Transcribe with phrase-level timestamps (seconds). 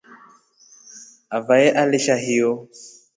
[1.35, 2.51] Avae alesha hiyo.